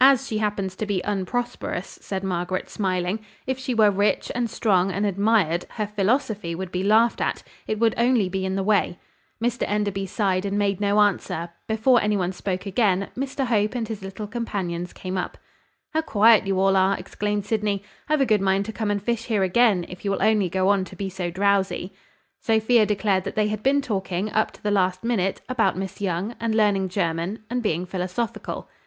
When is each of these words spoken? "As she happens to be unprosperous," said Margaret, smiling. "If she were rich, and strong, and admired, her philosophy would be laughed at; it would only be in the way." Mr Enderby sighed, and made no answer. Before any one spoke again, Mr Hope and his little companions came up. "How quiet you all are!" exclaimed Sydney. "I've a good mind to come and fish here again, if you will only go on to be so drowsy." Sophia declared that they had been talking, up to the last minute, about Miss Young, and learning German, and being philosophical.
"As 0.00 0.26
she 0.26 0.38
happens 0.38 0.74
to 0.76 0.86
be 0.86 1.02
unprosperous," 1.04 1.98
said 2.00 2.24
Margaret, 2.24 2.70
smiling. 2.70 3.18
"If 3.46 3.58
she 3.58 3.74
were 3.74 3.90
rich, 3.90 4.32
and 4.34 4.48
strong, 4.48 4.90
and 4.90 5.04
admired, 5.04 5.66
her 5.72 5.86
philosophy 5.86 6.54
would 6.54 6.72
be 6.72 6.82
laughed 6.82 7.20
at; 7.20 7.42
it 7.66 7.78
would 7.78 7.92
only 7.98 8.30
be 8.30 8.46
in 8.46 8.54
the 8.54 8.62
way." 8.62 8.98
Mr 9.38 9.68
Enderby 9.68 10.06
sighed, 10.06 10.46
and 10.46 10.56
made 10.58 10.80
no 10.80 10.98
answer. 11.02 11.50
Before 11.68 12.00
any 12.00 12.16
one 12.16 12.32
spoke 12.32 12.64
again, 12.64 13.08
Mr 13.14 13.44
Hope 13.44 13.74
and 13.74 13.86
his 13.86 14.00
little 14.00 14.26
companions 14.26 14.94
came 14.94 15.18
up. 15.18 15.36
"How 15.92 16.00
quiet 16.00 16.46
you 16.46 16.58
all 16.58 16.74
are!" 16.74 16.98
exclaimed 16.98 17.44
Sydney. 17.44 17.82
"I've 18.08 18.22
a 18.22 18.24
good 18.24 18.40
mind 18.40 18.64
to 18.64 18.72
come 18.72 18.90
and 18.90 19.02
fish 19.02 19.24
here 19.26 19.42
again, 19.42 19.84
if 19.90 20.06
you 20.06 20.10
will 20.10 20.22
only 20.22 20.48
go 20.48 20.70
on 20.70 20.86
to 20.86 20.96
be 20.96 21.10
so 21.10 21.30
drowsy." 21.30 21.92
Sophia 22.40 22.86
declared 22.86 23.24
that 23.24 23.34
they 23.34 23.48
had 23.48 23.62
been 23.62 23.82
talking, 23.82 24.32
up 24.32 24.52
to 24.52 24.62
the 24.62 24.70
last 24.70 25.04
minute, 25.04 25.42
about 25.50 25.76
Miss 25.76 26.00
Young, 26.00 26.34
and 26.40 26.54
learning 26.54 26.88
German, 26.88 27.40
and 27.50 27.62
being 27.62 27.84
philosophical. 27.84 28.66